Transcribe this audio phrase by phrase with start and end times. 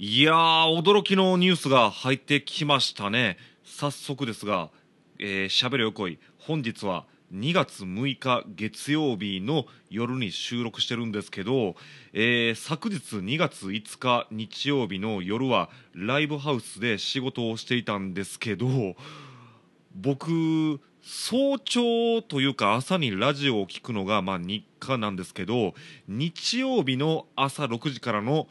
[0.00, 3.36] いやー驚きのニュースが入ってきましたね。
[3.64, 4.70] 早速ですが
[5.18, 7.04] 「えー、しゃべるよこい」本日は
[7.34, 11.74] 2月6日月曜日の夜に収録してるんですけど、
[12.12, 18.94] えー、昨日2月5日日曜日の夜はライブハウスで仕事をしていたんですけど
[19.96, 25.74] 僕早朝というか朝にラジオを聞くのがまあ日課なんですけど
[26.06, 28.46] 日曜日の朝6時からの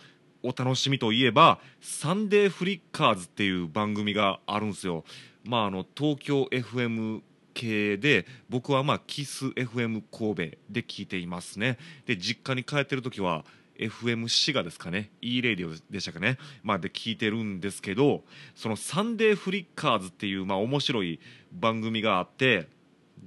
[0.47, 5.03] お楽しみといえば「サンデーフリッカーズ」っていう番組があるんですよ。
[5.43, 7.21] まあ、あの東京 FM
[7.53, 11.77] 系で僕はまあキス FM 神戸で聞いていますね。
[12.05, 13.43] で実家に帰ってる時は
[13.77, 15.11] FM 滋賀ですかね。
[15.21, 18.23] E レディオでしたかね、まあ、で聞いてるんですけど
[18.55, 21.19] その「サンデーフリッカーズ」っていうまあ面白い
[21.51, 22.67] 番組があって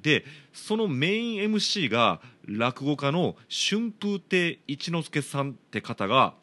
[0.02, 6.34] でそのメイン MC が落語家の春風亭一之輔さんって方が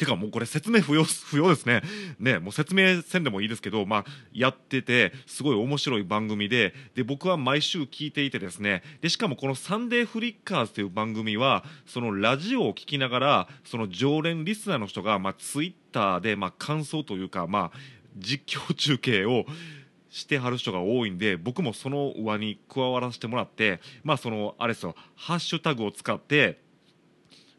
[0.00, 1.82] てかもうこれ説明不要 不要ですね。
[2.18, 17.78] ね、もう説明せんでもいいですけど、まあ、やってて、すごい面白い番組で、で、僕は毎週聞いていてですね、で、しかもこのサンデーフリッカーズという番組は、そのラジオを聞きながら、その常連リスナーの人が、まあ、ツイッターで、まあ、感想というか、まあ、
[18.16, 19.44] 実況中継を、
[20.08, 26.58] してはる人が多いんで僕もその輪に加わらせてもらってまあそのあれですよハッシュタグを使って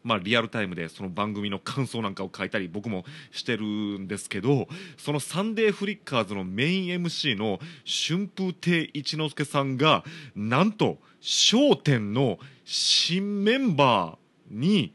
[0.04, 10.04] まあ、リアルタイムでその番組の感想なんかを書いたり僕もしてるんですけどその「サンデーフリッカーズ」のメイン MC の春風亭一之輔さんが
[10.36, 11.00] なんと
[11.54, 14.94] 『笑点』の新メンバーに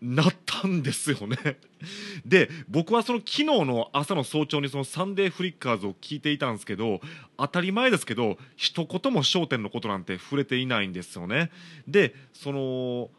[0.00, 1.36] なったんですよね。
[2.24, 7.00] で僕はその昨日の朝の早朝にそのサンデーフリッカーズを聞いていたんですけど
[7.36, 11.50] 当たり前ですけど一言も『笑点』のことなんて触れていないんですよね。
[11.88, 13.10] でその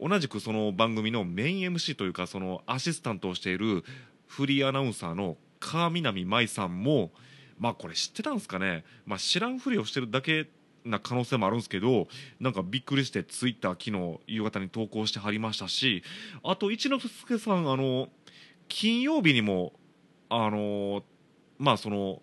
[0.00, 3.84] 同じくその番組のメイン MC というかそのアシスタントをしている
[4.26, 7.10] フリーアナウンサーの川南舞さんも
[7.58, 10.48] まあこれ知ってたんですかね、まあ、知らんふりをしてるだけ
[10.84, 12.06] な可能性もあるんですけど
[12.38, 16.04] なんかびっくりしてツイッター昨日夕方に投稿してはりましたし
[16.44, 18.08] あと一之輔さんあの
[18.68, 19.72] 金曜日にも
[20.28, 21.02] あの
[21.58, 22.22] まあその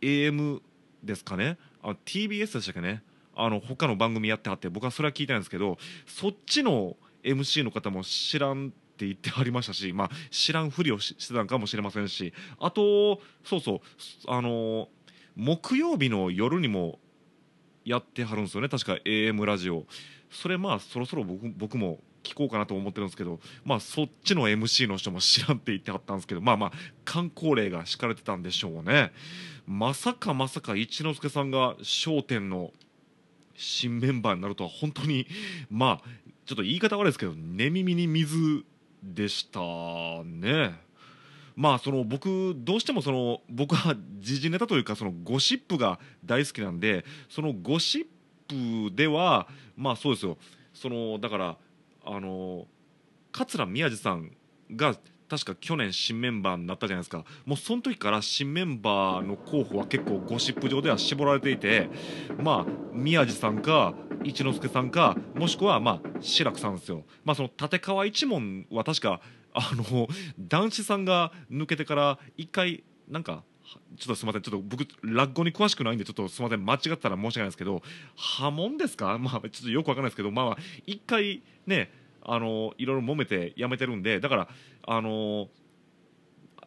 [0.00, 0.60] AM
[1.04, 1.58] ですかね？
[1.82, 3.02] あ TBS でしたっけね？
[3.34, 13.80] あの他の番組やってはって僕はそれは聞いたんですけどそっちの MC の方も知らんって言ってはりましたし、まあ、知らんふりをしてたんかもしれませんしあとそうそう
[14.28, 14.88] あの
[15.36, 16.98] 木曜日の夜にも
[17.84, 19.86] やってはるんですよね確か AM ラジオ。
[20.30, 26.72] それまあそろそろ僕僕も聞こうかなと思ってるんですけどまあそっちの MC の人も知らんって言ってはったんですけどまあまあ
[27.04, 29.12] 観光例が敷かれてたんでしょうね。
[29.66, 31.76] まさかまさか一之輔さんが
[32.06, 32.72] 『笑点』の
[33.60, 35.26] 新メンバーになるとは本当に
[35.70, 36.08] まあ
[36.46, 38.64] ちょっと言い方悪いですけど寝耳に水
[39.02, 39.60] でした
[40.24, 40.80] ね。
[41.56, 48.08] まあその僕どうしてもその僕は時事ネタというかそのゴシップが大好きなんでそのゴシ
[48.48, 50.38] ップではまあそうですよ
[50.72, 51.56] そのだから
[52.04, 52.66] あの
[53.32, 54.32] 桂宮治さん
[54.74, 54.96] が
[55.30, 61.88] 確か去年新メンバーになったじゃないですかもうその時から新メンバーの候補は結構ゴシップ上では絞られていて
[62.36, 67.04] まあ宮治さんか一之輔さんかもしくはまあ志らくさんですよ。
[67.24, 69.20] まあその立川一門は確か
[69.54, 70.08] あの
[70.38, 73.44] 男子さんが抜けてから一回なんか
[73.96, 77.82] ちょっとすみません、ちょっと僕、落語に詳しくないんで、ちょっとすみません、間違ったら申し訳ないですけど、
[78.16, 84.48] 波紋ですか、まあ、ちょっとよくわかんないですけど、まあ、一回ね、あのいろいろ揉めてやめてるんでだから
[84.86, 85.48] あの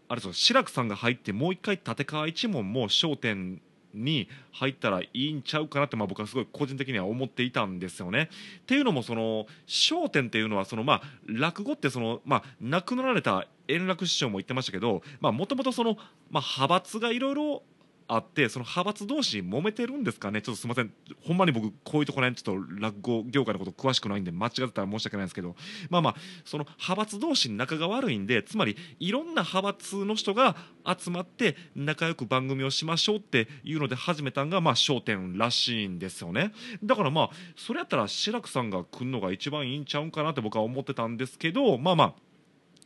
[0.08, 3.62] あれです志らくさんが入ってもう一回立川一門も『笑点』
[3.94, 8.30] に入ったらいいんちゃうかなって、まあ、僕はすごい個人的には思っていたんですよね。
[8.62, 9.46] っていうのもその
[9.92, 15.98] 『笑点』っていうのはその、まあ、落語ってその、まあ、亡くなられた円楽師匠も言ってましたけどもともとその、
[16.30, 17.64] 派閥がいろいろ
[18.08, 20.42] あってその派閥同士揉めてるんですかね？
[20.42, 20.94] ちょっとすみません。
[21.26, 25.56] ほんまに僕こういうところねちょっと落語業界のこと詳しくないんで間違ってたら申し訳ないんですけど。
[25.90, 26.16] まあまあ
[26.46, 30.56] その派閥同士仲が悪いんでつまりいろんな派閥の人が
[30.86, 36.54] 集まって仲良く番組をしましょうっていうので始めたんがまあ『笑点』らしいんですよね。
[36.84, 42.14] だからまあそれやったら志らくさんが来るのが一番いいんちゃうんかなって僕は思ってたんですけどまあまあ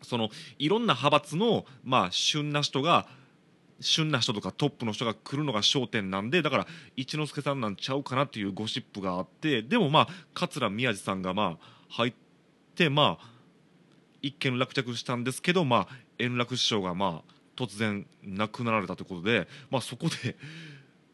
[0.03, 0.29] その
[0.59, 3.07] いろんな派閥のまあ旬な人が
[3.79, 12.13] 旬な人とかトップの人が来るのが焦点なんでだから一之輔さんなんちゃうかなっていうゴシップがあってでもまあ桂宮治さんがまあ入っ
[12.75, 13.29] てまあ
[14.21, 20.35] 一見落着したんですけどまあ円楽師匠がまあ突然亡くなられたということでまあそこで。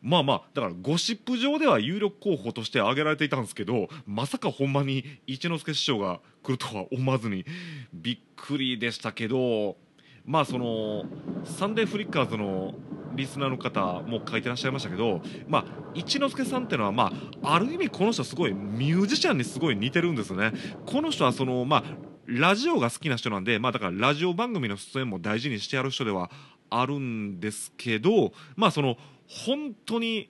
[0.05, 7.45] まあまあだからゴシップ上では有力候補として挙げられていたんですけどまさかほんまに一之輔師匠が来るとは思わずに
[7.93, 9.77] びっくりでしたけど
[10.25, 11.05] まあその
[11.43, 12.73] サンデーフリッカーズの
[13.15, 17.11] リスナーの方も書いてらっしゃいましたけど、まあ、一之輔さんっていうのは、ま
[17.43, 20.51] あ、ある意味この人すごいミュージシャンにすごい似てるんですよね。
[20.85, 21.83] この人はその、まあ、
[22.25, 26.31] ラジオが好きな人なんで、まあ、だからラジオ番組の出演も大事にしてやる人では
[26.69, 28.97] あるんですけど、まあ、その
[29.27, 30.29] 本当に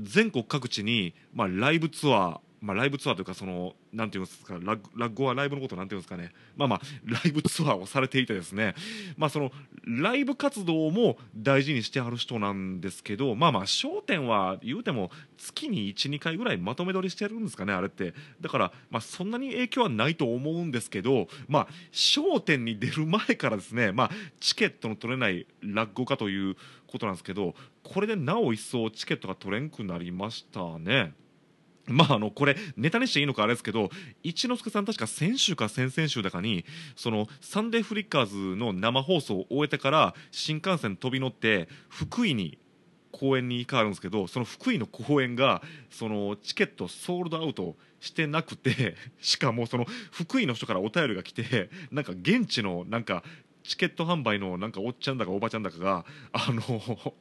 [0.00, 6.30] 全国各地に、まあ、ライブツアーまあ、ライブツアーというかそのなんていうんですかララッゴはライブのことなんていうんですかね。
[6.56, 8.76] まあまあライブツアーをされていてですね。
[9.16, 9.50] まあその
[9.84, 18.14] ライブ活動も大事にしてはる人なんですけどまあまあ『笑点』は言うても月に12回ぐらいまとめ撮りしてるんですかねあれって。
[18.40, 21.68] だからまあそんなに影響はないと思うんですけどまあ
[22.16, 26.56] 『笑点』に出る前からですねまあチケットの取れない落語家という
[26.86, 31.14] ことなんですけどこれでなお一層チケットが取れんくなりましたね。
[31.88, 33.90] まあ、あのこれネタにしていいのかあれですけど
[34.22, 36.64] 一之輔さん確か先週か先々週だかに
[36.94, 42.58] そのサンデーフリッカーズの生放送を終えてから新幹線飛び乗って福井に
[43.10, 53.22] 公演に行かはるんですけどその福井の公演がそのチケットソールドアウトしてなくて しかもその福井の人からお便りが来てなんか現地のなんか
[53.64, 57.14] チケット販売のなんかおっちゃんだかおばちゃんだかがあの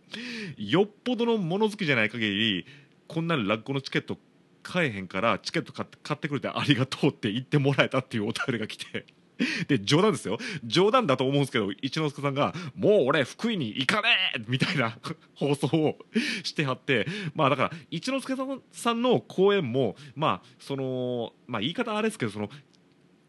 [0.57, 2.65] よっぽどの物好きじゃない限り
[3.07, 4.17] こんな落語のチケット
[4.63, 9.05] 買えへんからチケット買って買ってくれてありがとうって言ってもらえたっていうお便りが来て
[9.67, 14.97] で冗談ですよ冗談だと思うんですけど一之輔さんが「もう俺福井に行かねえ!」みたいな
[15.35, 15.97] 放送を
[16.43, 22.49] してはってまあだから一之輔さんの講演もまあそのまあ言い方あれですけどその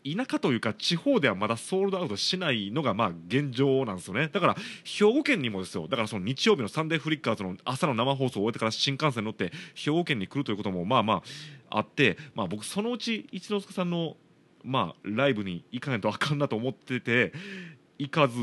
[0.05, 4.29] 田舎というか地方ではまだソールドアウトしないのがまあ現状なんですよね。
[4.33, 5.87] だから兵庫県にもですよ。
[5.89, 11.23] だからその日曜日のサンデーフリッカーズの朝の生放送を終えてから新幹線に乗って兵庫県に来るということもまあま
[11.71, 14.17] ああって、まあ、僕そのうち一之輔さんの
[14.65, 17.33] まあライブに行かないとあかんなと思ってて
[17.99, 18.37] 行かず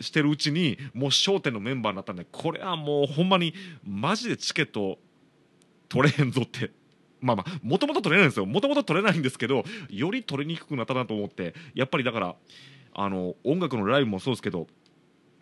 [0.00, 3.54] してるうちにもう『笑点』のメンバーになったんでこれはもうほんまに
[3.84, 4.98] マジでチケット
[5.88, 6.70] 取れへんぞって
[7.20, 8.46] まあまあもともと取れないんですよ。
[8.46, 11.54] もともと取れないんですけどより取りにくくなったなと思って。
[11.74, 12.36] やっぱりだから
[12.94, 14.66] あの音楽のライブもそうですけど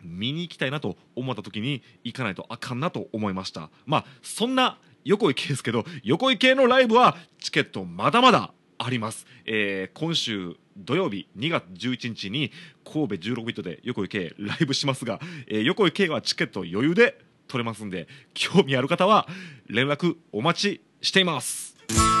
[0.01, 3.69] 見に行きたいなと思った時に行かないとあかんなと思いました。
[3.85, 12.51] まあそんな横井系ですけど横井系のライブはチケットまだまだあります、えー、今週土曜日2月11日に
[12.85, 19.27] 神戸16ビットで横井系ライブしますが、えー、横井系はチケット余裕で取れますんで興味ある方は
[19.67, 21.68] 連絡お待ちしています。
[21.89, 22.18] Thank you.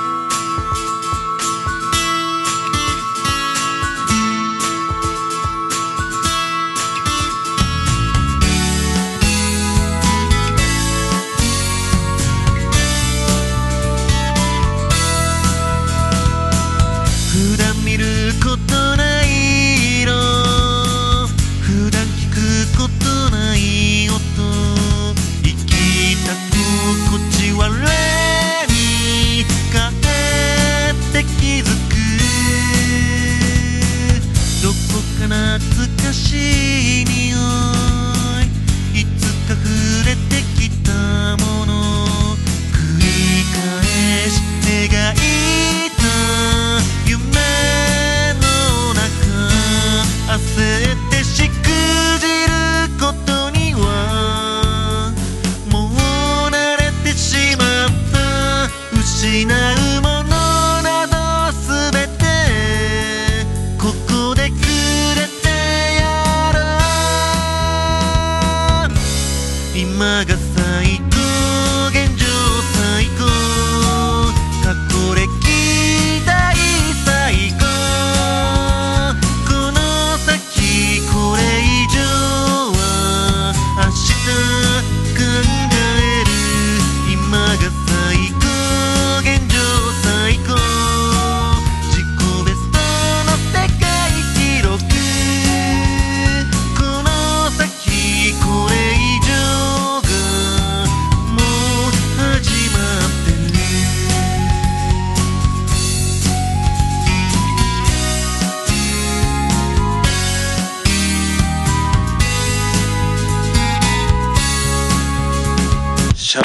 [69.81, 71.18] 今が最高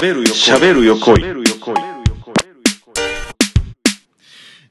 [0.05, 1.73] 喋る横る横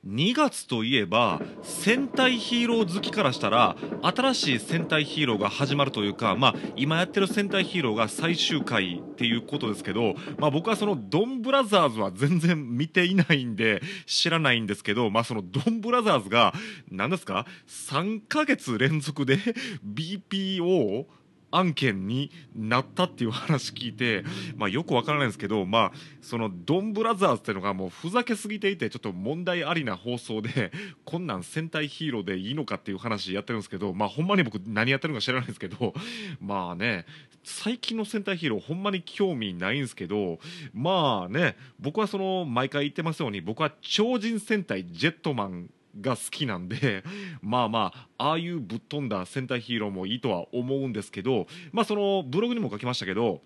[0.06, 16.54] 2月といえば戦隊ヒーロー好きからしたら新しい戦隊ヒーローが始まるというか、まあ、今やってる戦隊ヒーローが最終回っていうことですけど、まあ、僕はそのドンブラザーズは全然見ていないんで知らないんですけど、まあ、そのドンブラザーズが
[16.92, 19.40] 何ですか？3ヶ月連続で
[19.84, 21.06] BPO
[21.54, 24.24] 案件になったっていう話聞いて、
[24.58, 30.72] まあ、よくわからないんですけど、まあ、そのドンブラザーズっていうのがもうふざけすぎていてちょっと問題ありな放送で
[31.06, 35.94] こんなん戦隊ヒーローでいいのかっていう話やってるんですけど、まあ、ほんまに僕何やってるのか知らないんですけど
[36.42, 37.06] まあね
[37.44, 40.40] 最近の戦隊ヒーローほんまに興味ないんですけど
[40.74, 45.70] まあね僕はその毎回言ってますように僕は超人戦隊ジェットマン
[46.00, 47.04] が好きなんで
[47.42, 53.42] まあまあああいうぶっ飛んだ戦隊ヒーローもいいとは思うんですけどまあそのブログにも書きましたけど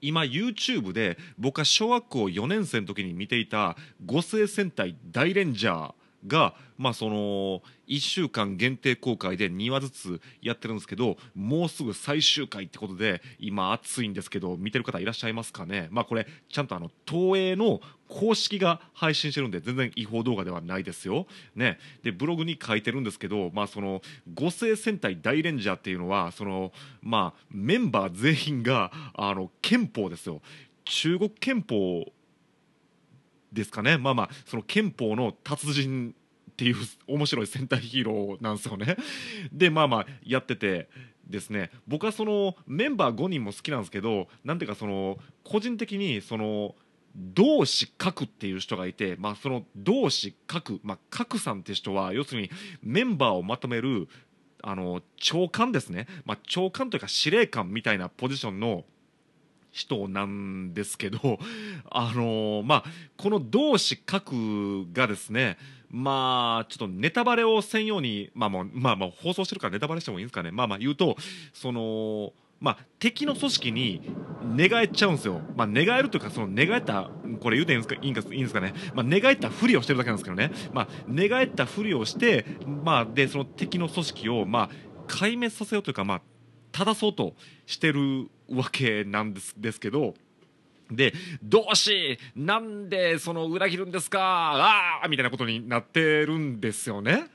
[0.00, 5.94] 今 YouTube で僕は小学校4年生の時に見ていた「五星戦隊大レンジャー」
[6.26, 15.88] が、まあ、その1週間限定公開で2話ずつやってるんですけどもうすぐ最終回ってことで今熱いんですけど見てる方いらっしゃいますかね？
[15.90, 17.80] まあこれちゃんとあの東映の
[18.10, 21.26] 公式が配信してるんで全然違法動画ではないですよ。
[21.54, 24.02] ね、でブログに書いてるんですけど、まあ、その
[24.34, 30.42] 五星戦隊大レンジャーっていうのはその、まあ、メンバー全員があの憲法ですよ
[30.84, 32.04] 中国憲法
[33.52, 36.14] ですかねまあまあその憲法の達人
[36.50, 36.76] っていう
[37.06, 38.96] 面白い戦隊ヒーローなんですよね。
[39.52, 40.88] でまあまあやってて
[41.26, 46.74] ですね僕はそのメンバー5人も好きなんですけどなんていうかその個人的にその
[47.16, 52.50] 同志角っていう人がいて、まあ、その同志角、まあ、角さんって人は要するに
[52.82, 54.08] メンバーをまとめる
[54.62, 58.84] あの長官ですね、まあ、長官というか司令官みたいなポジションの
[59.72, 61.38] 人なんですけど、
[61.90, 62.84] あの、まあ、
[63.16, 65.58] この同志各がですね、
[65.90, 70.50] まあ、ちょっとネタバレをせんように、まあもう、まあまあ、放送してるからネタバレしてもいいんですかね。
[70.50, 71.16] まあまあ言うと、
[71.52, 74.02] その、まあ、敵の組織に
[74.54, 75.40] 寝返っちゃうんですよ。
[75.56, 78.74] まあ、寝返るというか、その寝返った、これ言うていいんですかいいんですかね。
[78.94, 80.50] まあ、寝返ったふりをしてるだけなんですけどね。
[80.72, 82.44] まあ、寝返ったふりをして、
[82.84, 84.70] まあ、で、その敵の組織を、まあ、
[85.08, 86.22] 壊滅させようというか、まあ、
[86.72, 87.34] 正そうと
[87.66, 90.14] してるわけなんですですけど
[90.90, 91.12] で
[91.42, 97.26] 「どうしなんでその裏切るんですかああ!」みたいなことになってるんですよね。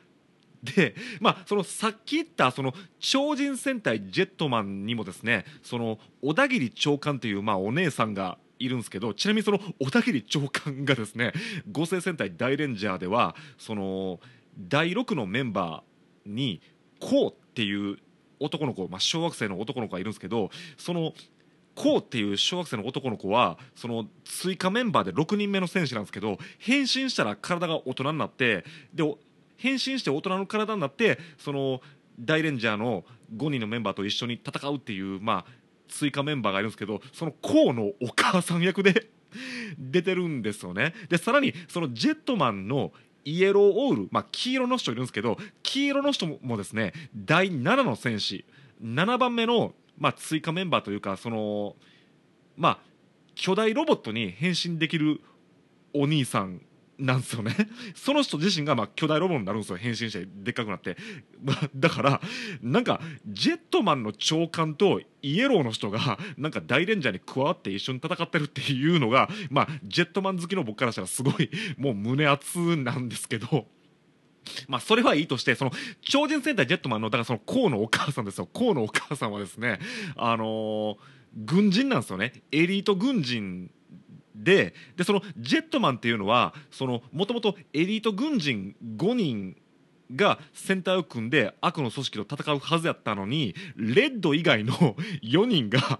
[0.66, 11.34] でまあそのさっき言ったその超人戦隊ジェットマンにもですねその小田切長官というまあお姉さんがいるんですけどちなみにその小田切長官がですね
[11.72, 14.20] 合成戦隊大レンジャーではその
[14.58, 16.62] 第6のメンバーに
[17.00, 17.98] こうっていう
[18.40, 21.14] 男の子、まあ、小学生の男の子がいるんですけどその
[21.76, 29.04] こうっていう小学生の男の子はその追加メンバーで6人目の選手なんですけど変身したら体が大人になってで
[29.66, 31.82] 変身して大人の体になってその
[32.20, 33.04] 大レンジャーの
[33.36, 35.52] 5人のメンバーと一緒に戦うっていう、まあ、
[35.88, 39.10] 追加メンバーがいるんですけどそのこうのお母さん役で
[39.80, 40.94] 出てるんですよね。
[41.10, 42.94] でさらにそのジェットマンの
[43.26, 48.46] イエローオール、まあ、黄色の人いるんですけど黄色の人もですね第7の戦士
[48.84, 51.76] 7番目の、まあ、追加メンバーというかその
[52.56, 52.80] まあ
[53.34, 55.22] 巨大ロボットに変身できる
[55.92, 56.62] お兄さん
[56.98, 57.54] なんですよね
[57.96, 60.98] その人自身がまあ巨大ロボになるんですよ変身してでっかくなって、
[61.76, 62.22] だから
[62.62, 73.68] なんかジェットマンの長官とイエローの人が なんか大レンジャーに加わって一緒に戦ってるっていうのがまあジェットマン好きの僕からしたらすごいもう胸熱なんですけど
[74.68, 75.72] まあ、それはいいとして、その、
[76.02, 78.46] 超人戦隊ジェットマンの、だからその、コウのお母さんですよ。
[78.46, 79.80] コウのお母さんはですね、
[80.16, 80.98] あのー、
[81.36, 82.44] 軍人なんですよね。
[82.52, 83.72] エリート軍人
[84.36, 86.54] ででそのジェットマンっていうのは
[87.12, 89.56] もともとエリート軍人5人
[90.14, 94.74] がセンターを組んで悪の組織と戦うはずやったのにレッド以外の
[95.24, 96.00] 4人が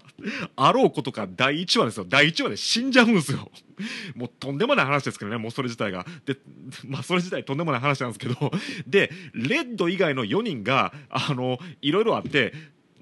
[0.54, 2.06] あろうことか第1話ですよ。
[2.08, 3.50] 第1話で死んじゃうんですよ。
[4.14, 6.06] もうとんでもない話ですけどねもうそれ自体が。
[6.24, 6.36] で
[6.86, 8.52] まあそれ自体とんでもない話なんですけど。
[8.86, 12.52] でレッド以外の4人があのいろいろあって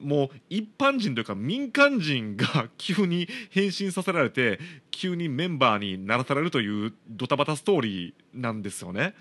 [0.04, 9.14] もう一般人というか民間人が急に変身させられて急にメンバーにならされるというドタバタストーリーなんですよね。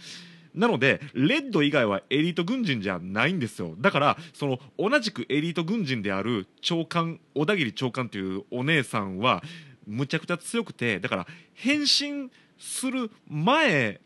[0.53, 9.41] なのでレッド以外はエリート軍人じゃないんですよだからその同じくエリート軍人である長官小田切長官というお姉さんは
[9.87, 13.99] むちゃくちゃ強くてだから変身する前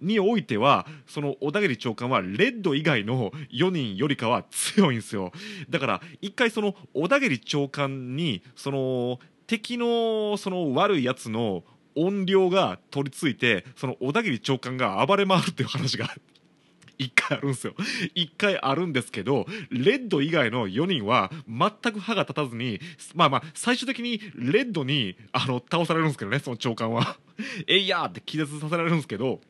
[0.00, 5.32] においてはその小田切長官はレッド以外の4人よりかは強いんですよ。
[5.70, 11.64] だから一回その小田切長官にその敵のその悪いやつの
[11.94, 16.08] 音量が取り付いてその小田切長官が暴れ回るっていう話が
[16.98, 17.74] 一回あるんですよ。
[18.14, 22.80] 一回あるんですけどレッド以外の4人は全く歯が立たずに
[23.14, 27.16] まあまあ最終的にレッドにあの倒されるんですけどねその長官は。
[27.66, 29.40] えいやーって気絶させられるんですけど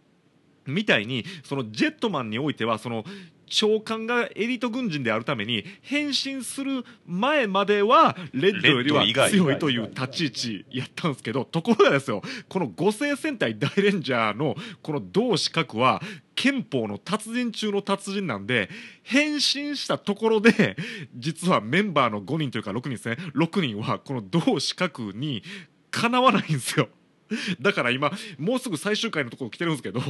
[0.69, 3.05] みたいにそのジェットマンにおいてはその
[3.49, 16.01] 長官がエリート軍人であるために変身する前まではレッドよりは強いという立ち位置やったんですけどところがですよこの五星戦隊大レンジャーのこの同志角は
[16.35, 18.69] 憲法の達人中の達人なんで
[19.03, 20.77] 変身したところで
[21.17, 25.43] 実はメンバーの5人というか6人ですね6人はこの同志角に
[25.91, 26.89] かなわないんですよ。
[27.61, 30.00] だから今もうすぐ最終回のところ来てるんですけど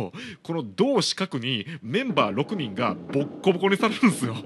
[0.43, 4.37] この同四角にメンバー6人がボッコボコにされるんですよ。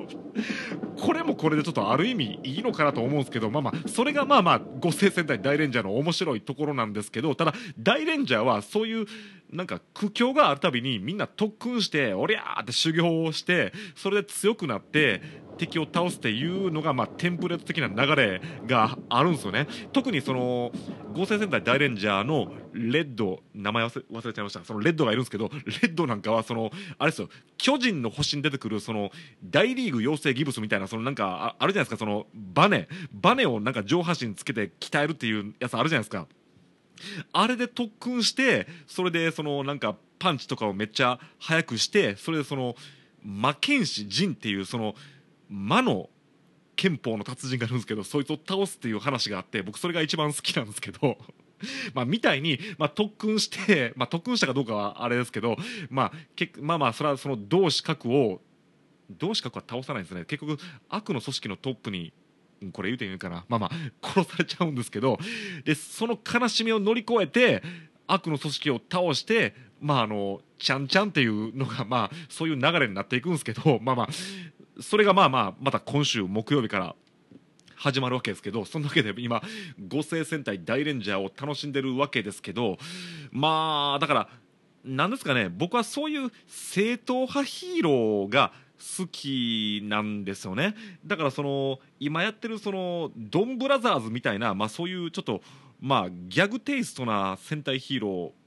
[0.99, 9.07] これもこれでちょっとある意味いいのかなと思うんですけどまあまあそれがまあまあ五星戦隊大レンジャーの面白いところなんですけどただ大レンジャーはそういう
[9.53, 15.21] なんか苦境があるたびにみんな特訓しておりゃーって修行をしてそれで強くなって
[15.59, 19.69] 敵を倒すっていうのが、まあ、テンプレート的な流れがあるんですよね。
[19.93, 20.73] 特にその
[21.13, 24.65] 合成戦隊大レンジャーのレッド名前忘れちゃいました。
[24.65, 27.29] そのレッドがいるんですけどレッドなんかはそのあれですよ。
[27.59, 29.11] 巨人の星に出てくるその
[29.45, 31.97] 大リーグ養成ギブスみたいなそのなんかあるじゃないですか。
[31.99, 32.89] そのバネ。
[33.13, 36.27] バネをなんか上半身つけて鍛えるっていうやつあるじゃないですか。
[37.33, 42.77] あれで特訓してそれでそのなんかパンチとかをめっちゃ速くしてそれでその
[43.23, 44.95] 魔剣士陣っていうその
[45.49, 46.09] 魔の
[46.77, 51.19] 憲法の達人がいるんですけどそいつを倒すっていう話があって僕それが一番好きなんですけど
[51.95, 55.57] まあみたいに、まあ、特訓して、まあ、特訓したかどうかはあれですけど、
[55.91, 58.41] まあ、けまあまあそれはその同志核を
[59.11, 60.25] 同志核は倒さないんですね。
[60.25, 62.13] 結局悪の組織のトップに
[62.71, 63.45] これ言うていいかな。
[63.49, 65.19] まあまあ殺されちゃうんですけど
[65.65, 67.63] でその悲しみを乗り越えて
[68.07, 74.09] 悪の組織を倒してまああのちゃんちゃんっていうのがまあそういう流れになっていくんですけどまあまあ
[74.81, 76.95] それがまあまあまた今週木曜日から
[77.77, 79.43] 始まるわけですけどそんなわけで今
[79.89, 82.79] 五星戦隊大レンジャーを楽しんでるわけですけど
[83.33, 84.29] まあだから
[84.85, 88.53] なんですかね僕はそういう正統派ヒーローが
[88.99, 90.75] 好きなんですよね。
[91.07, 95.41] だからその今やってるそのドンブラザーズみたいな、まあ、そういうちょっと
[95.81, 98.42] まあギャグテイストな戦隊ヒーロー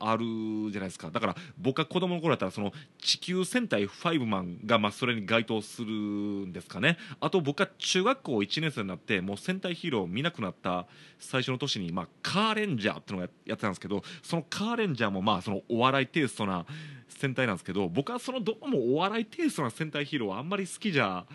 [0.00, 0.24] ある
[0.70, 6.96] じゃないですかだから僕が子供の頃だったらその地球戦隊ファイブマンがまあそれに該当するんですかね。
[7.20, 10.86] あと僕が中学校1年生になってもう戦隊ヒーローを見なくなった
[11.18, 16.64] 最初の年にまあカーレンジャーっていうのをやってたんですけどそのカーレンジャーもまあそのお笑いテイストな
[17.08, 21.26] 戦隊なんですけど僕はそのどうもお笑いテイストな戦隊ヒーローはあんまり好きじゃ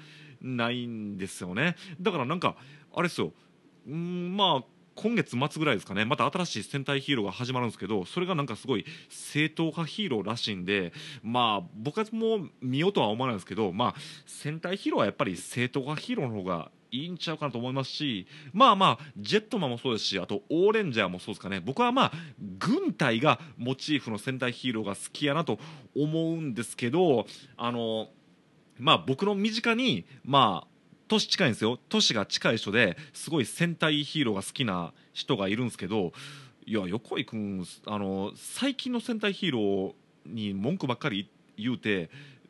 [0.42, 1.76] ないんですよね。
[2.02, 2.56] だからなんか
[2.94, 3.32] あれですよ。
[3.88, 6.06] うんまあ今月末ぐらいですかね。
[6.06, 21.60] また新しい戦隊ヒーローが始まるんですけどそれがなんかすごい正統派ヒーローらしいんでまあ僕はもう見ようとは思わないんですけどまあ戦隊ヒーローはやっぱり正統派ヒーローの方がいいんちゃうかなと思いますしまあまあジェットマンもそうですしあとオーレンジャーもそうですかね。
[21.60, 22.12] 僕はまあ
[22.58, 25.60] 軍隊がモチーフの戦隊ヒーローが好きやなと
[25.96, 27.26] 思うんですけど
[27.58, 28.08] あの
[28.80, 30.75] まあ僕の身近にまあ
[31.08, 31.80] 年近いんですよ。
[31.90, 36.14] 年が近い人ですごい戦隊ヒーローが好きな人がいるんですけど
[36.66, 39.94] いや横井君あの最近の戦隊ヒーロー
[40.26, 42.10] に文句ばっかり言うて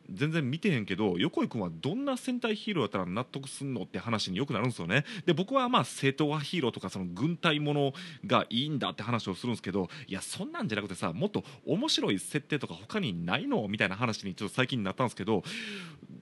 [0.10, 5.04] 全然見てへんけど横井君はどんな戦隊ヒーローやったら納得すんのって話によくなるんですよね。
[5.26, 7.94] で僕はまあ正統派ヒーローとかその軍隊もの
[8.26, 13.68] がいいんだって話をするんですけどいやそんなんじゃなくてさもっと面白い設定とか他にないの？
[13.68, 15.44] みたいな話にちょっと最近になったんですけど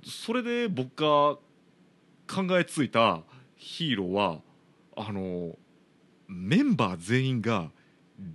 [0.05, 1.37] それで僕が
[2.27, 3.21] 考えついた
[3.55, 4.39] ヒーローは
[4.95, 5.55] あの
[6.27, 7.69] メンバー全員が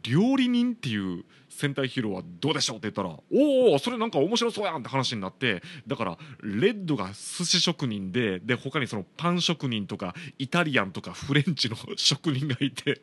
[0.02, 13.02] 料理人っていう戦隊ヒーローはどうでしょうって言ったらおおそれなんか面白そうやんって話になってだからレッドが寿司職人でで他にそのパン職人とかイタリアンとかフレンチの職人がいて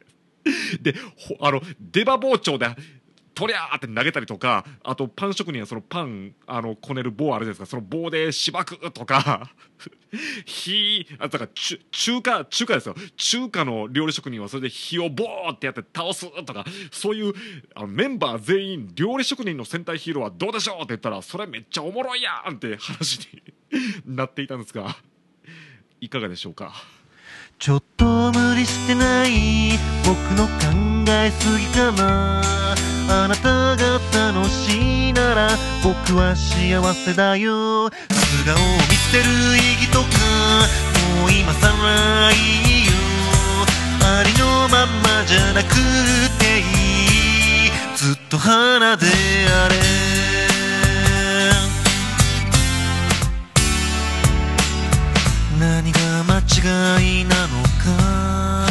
[0.81, 0.93] で
[1.41, 2.67] あの出刃包丁で
[3.33, 7.77] とりゃーって投げたりとかあとパン職人はそのパンあのこねる棒あるじゃないですか。
[7.77, 9.51] その棒でしばくとか
[10.45, 11.51] 火あだから
[11.91, 12.95] 中華中華ですよ。
[13.17, 17.33] 中華の料理職人はそれで火をボーってやって倒すとかそういう
[17.75, 23.19] あのメンバー全員料理職人の戦隊ヒーローはどうでしょうって言ったらそれめっちゃおもろいやんって話
[24.05, 24.95] になっていたんですが
[26.01, 26.73] いかがでしょうか
[27.57, 32.41] ちょっと無理してない僕の考えすぎかな。
[33.07, 35.49] あなたが楽しいなら
[35.83, 37.91] 僕は幸せだよ。
[37.91, 38.57] 素顔を
[38.89, 39.23] 見せる
[39.55, 40.07] 意義とか
[41.19, 42.91] もう今さらいいよ。
[44.01, 45.75] ありのままじゃなく
[46.39, 46.61] てい
[47.67, 47.71] い。
[47.95, 49.75] ずっと花であれ。
[55.59, 58.65] 何が間違いなのか。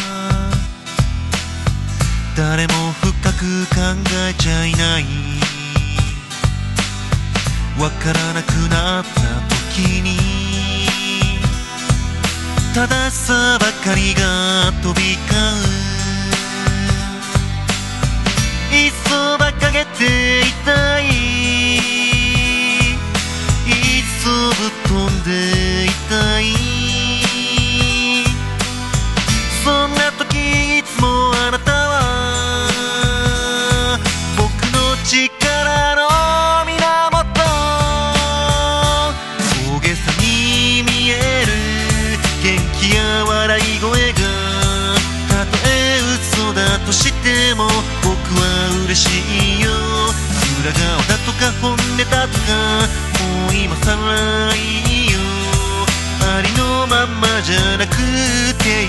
[2.37, 3.77] 誰も深く考
[4.29, 5.43] えちゃいない。
[7.78, 9.10] わからなくなった
[9.72, 10.16] 時に
[12.74, 15.38] たださばかりが飛び交
[15.80, 15.84] う。
[18.74, 21.04] いっそ馬鹿げていたい。
[21.06, 21.78] い
[24.00, 25.30] っそぶっ飛んで
[25.84, 26.84] いたい。
[48.94, 49.70] 嬉しいよ。
[50.62, 51.78] 裏側だとか本音
[52.11, 52.46] だとか
[53.42, 54.59] もう今さらい
[55.09, 55.18] いよ。
[56.22, 58.87] ありのまんまじゃなくてい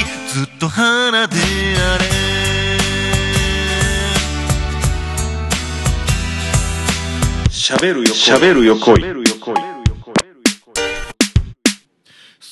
[0.00, 0.04] い。
[0.32, 2.04] ずっと花であれ。
[7.50, 9.23] 喋るよ喋るよ恋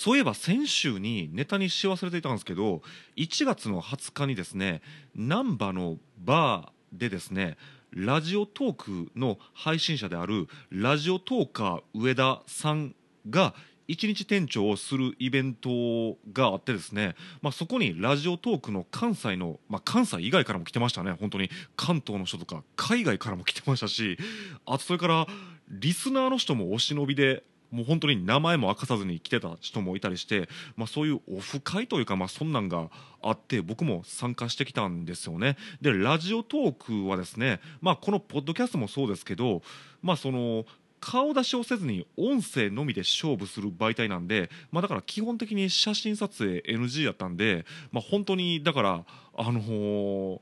[0.03, 2.83] そういえば先週にネタにし忘れていたんですけど
[3.17, 4.83] 1月の20日にですね
[5.15, 7.57] 難波のバーでですね
[7.93, 8.75] ラジオトー
[9.07, 12.97] クの配信者であるラジオトーカー上田さん
[13.31, 13.55] が
[13.87, 21.49] 一日店長をするイベントがあってですね、まあ、そこにラジオトークの関西の、まあ、関西以外からも来てましたね本当に。
[21.77, 24.19] 関東の人とか海外からも来てましたし
[24.67, 25.29] あとそれから
[25.69, 32.91] リスナーの人もお忍びでもう本当に名前も明かさずに来てた人もいたりして、まあ、そういうオフ会というか、まあ、そんなんが
[33.23, 35.57] あって僕も参加してきたんですよね。
[35.81, 39.63] でラジオトークはですね、まあ、このポッドキャストもそうですけど、
[40.03, 40.65] まあ、その
[41.01, 49.05] 顔出しをせずに音声のみで勝負する媒体なんで、まあ、だから基本的に写真撮影 NG やったんで、まあ、本当にだから
[49.37, 50.39] あのー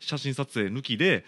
[0.00, 1.24] 写真撮影抜きで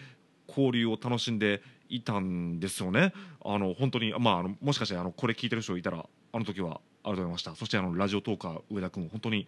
[0.47, 1.61] 交流を楽しんで
[1.95, 3.13] いたんですよね。
[3.43, 7.55] あの本当にまああのもしかしてあのこれ聞いてる人いたらあの時はありがとうございました。
[7.55, 9.47] そしてあのラジオトーカー上田君本当に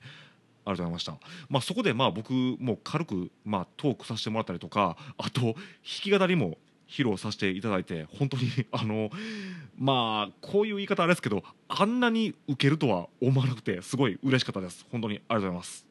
[0.65, 1.17] ありがとうございました。
[1.49, 5.53] まあそこでまあ僕も軽くまあトークさせてもらったりとか、あと弾
[5.84, 9.10] き語りも披露させていただいて本当にあの
[9.77, 15.85] まあこういう言い方あれですけどあんなに受けるとは思わなくてすごい嬉しかったです本当にありがとうございます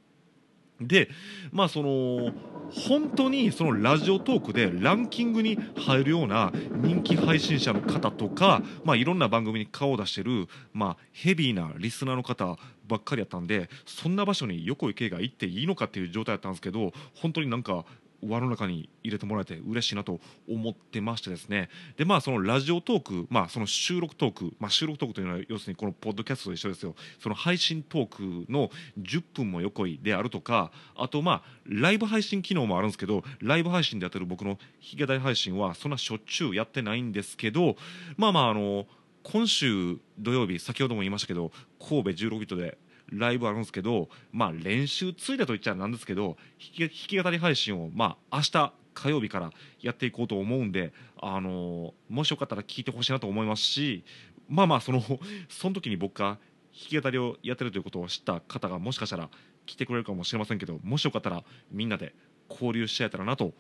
[0.80, 1.08] で
[1.52, 2.32] まあその
[2.70, 12.56] 本当にそのラジオトークでランキングに入るような人気配信者の方とか、まあ、いろんな番組に顔を出してる、まあ、ヘビーなリスナーの方
[12.88, 17.84] ばっかりやったんでそんな場所に横井圭が行っていいのかっていう状態だったんですけど本当になんか
[18.28, 21.68] 輪の中に入れてもらえて嬉しいなと思ってましてですね。
[21.96, 26.94] でまあそのラジオトーク、まあ、その収録トーク、まあ、収録トークというのは要するにこのポッドキャストと一緒ですよ。
[27.18, 37.76] その配信トークの10分も横井であるとかあとまあライブ配信機能もあるんですけどライブ配信でやってる僕のヒゲダイ配信はそんなしょっちゅうやってないんですけど
[38.16, 38.86] まあまああの
[39.22, 42.76] 今週土曜日先ほども言いましたけど神戸16ビットで
[43.18, 46.36] ライブあるんですけど、まあ、練習ついだと言っちゃなんですけど
[46.78, 49.50] 弾き語り配信を、まあ、明日火曜日から
[49.80, 54.04] やっていこうと思うんで、あのもしよかったら聞いてほしいなと思いますし
[54.48, 55.02] まあまあその
[55.48, 56.38] その時に僕が
[56.72, 59.30] 弾き語りをやってるということを知った方がもしかしたら
[59.66, 62.14] 来てくれるかもしれませんけどもしよかったらみんなで
[62.50, 63.54] 交流し合えたらなと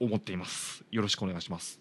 [0.00, 0.84] 思っています。
[0.90, 1.80] よろしくお願いします。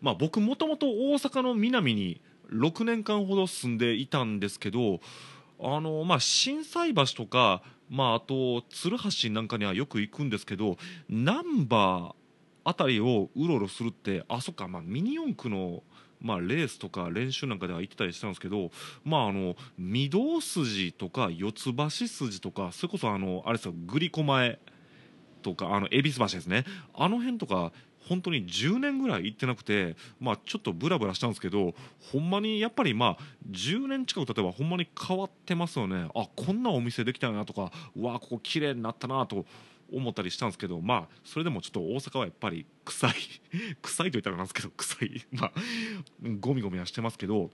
[0.00, 2.20] まあ僕もともと大阪の南に
[2.52, 5.00] 6年間ほど住んでいたんですけど
[5.62, 10.76] あのまあ心斎橋とかまああと鶴橋なんかにはよく行くんですけど
[11.08, 12.14] 難波
[12.64, 15.82] あたりをうろうろするってあそっかまあミニ四駆の
[16.24, 18.70] まあ、レースとか練習なんかでは行ってたりしたんですけど、
[19.04, 24.60] まあ、あの御堂筋とか四ツ橋筋とかそれこそあのあれですよグリコ前
[25.42, 26.64] とかあの恵比寿橋ですね。
[26.94, 27.72] あの辺とか
[28.08, 31.74] 本当に10年ぐらい行ってなくて、まあ、ちょっとブラブラしたんですけど
[32.12, 33.18] ほんまにやっぱりまあ
[33.50, 36.08] 10年近く経てばほんまに変わってますよね。
[36.14, 39.44] あこんなお店できたなとかうわここ綺麗になったなと
[39.92, 43.12] 思ったりしたんですけどまあそれでもちょっと大阪はやっぱり臭い
[43.82, 45.24] 臭いと言ったらなんですけど臭い。
[45.32, 45.52] まあ
[46.40, 47.50] ゴミゴミはしてますけど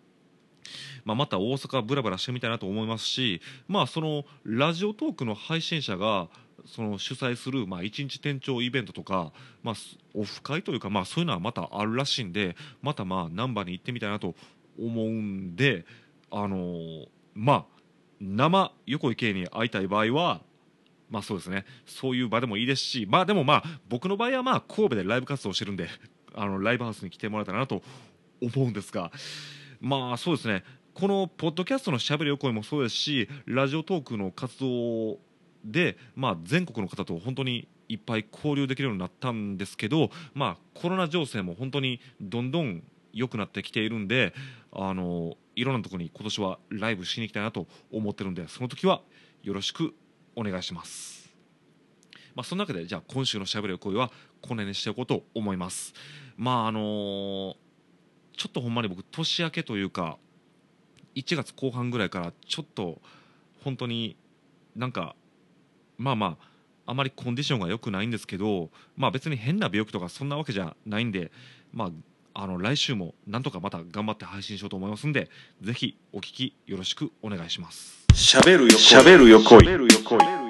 [1.05, 6.29] まあ、また大阪ブラブラしてみたいなと思いますし、まあ、そのラジオトークの配信者が
[6.67, 9.75] その主催する、まあ、一日店長イベントとか、まあ、
[10.15, 14.35] オフ会というか、まあ、そういうのはまたあるらしいんでまたまあ難波に行ってみたいなと
[14.79, 15.87] 思うんで、
[16.31, 17.65] あのーまあ
[18.21, 20.41] 生横井圭に会いたい場合は
[21.09, 21.65] まあそうですね。
[21.87, 25.89] そういう場でもいいですしまあでもまあ僕の場合はまあ神戸でライブ活動してるんで
[26.35, 27.83] あのライブハウスに来てもらえたらなと
[28.43, 29.13] 思うんですが
[29.81, 30.65] まあそうですね。
[30.95, 35.19] このポッドキャストのしゃべる横井もそうですしラジオトークの活動
[35.65, 44.35] で、まあ、全国の方と本当にいっぱい交流できるようになったんですけど、まあ、コロナ情勢も本当にどんどん良くなってきているんで
[44.73, 49.03] あのいろんなところに今年はライブしに行きたいなと思ってるんでその時は
[49.43, 49.95] よろしく
[50.37, 51.29] お願いします。
[52.35, 54.09] まあ、その中でじゃあ今週のしゃべる声は
[54.41, 55.95] この辺にしておこうと思います。
[56.37, 57.57] まああの
[58.37, 60.19] ちょっとほんまに僕年明けというか
[61.17, 63.01] 1月後半ぐらいからちょっと
[63.65, 64.17] 本当に
[64.77, 65.17] なんか
[65.99, 66.49] まあまあ
[66.91, 71.31] あまりコンディションが良くないんですけどまあ別に変な病気とかそんなわけじゃないんで
[71.73, 71.91] まあ
[72.41, 75.29] あの来週もなんとかまた頑張って配信しようと思いますんで
[75.61, 78.07] ぜひお聞きよろしくお願いします。
[78.15, 80.48] しゃべるよしゃべるよこい